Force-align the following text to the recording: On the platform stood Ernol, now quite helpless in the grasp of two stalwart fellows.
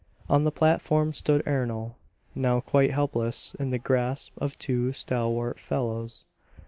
On 0.27 0.45
the 0.45 0.51
platform 0.51 1.13
stood 1.13 1.45
Ernol, 1.45 1.93
now 2.33 2.59
quite 2.59 2.89
helpless 2.91 3.55
in 3.59 3.69
the 3.69 3.77
grasp 3.77 4.33
of 4.41 4.57
two 4.57 4.91
stalwart 4.93 5.59
fellows. 5.59 6.25